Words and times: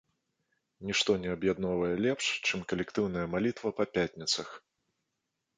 Нішто 0.91 1.11
не 1.25 1.29
аб'ядноўвае 1.35 1.91
лепш, 2.05 2.25
чым 2.47 2.59
калектыўная 2.71 3.25
малітва 3.35 3.73
па 3.81 3.91
пятніцах. 3.99 4.49